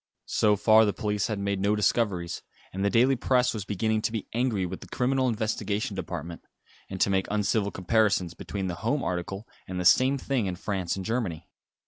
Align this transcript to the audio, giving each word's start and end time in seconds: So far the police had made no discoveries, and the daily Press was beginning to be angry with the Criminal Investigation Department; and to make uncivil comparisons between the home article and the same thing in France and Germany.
So 0.25 0.55
far 0.55 0.83
the 0.83 0.93
police 0.93 1.27
had 1.27 1.37
made 1.37 1.59
no 1.59 1.75
discoveries, 1.75 2.41
and 2.73 2.83
the 2.83 2.89
daily 2.89 3.15
Press 3.15 3.53
was 3.53 3.65
beginning 3.65 4.01
to 4.01 4.11
be 4.11 4.27
angry 4.33 4.65
with 4.65 4.81
the 4.81 4.87
Criminal 4.87 5.27
Investigation 5.29 5.95
Department; 5.95 6.41
and 6.89 6.99
to 7.01 7.11
make 7.11 7.27
uncivil 7.29 7.69
comparisons 7.69 8.33
between 8.33 8.65
the 8.65 8.73
home 8.81 9.03
article 9.03 9.47
and 9.67 9.79
the 9.79 9.85
same 9.85 10.17
thing 10.17 10.47
in 10.47 10.55
France 10.55 10.95
and 10.95 11.05
Germany. 11.05 11.47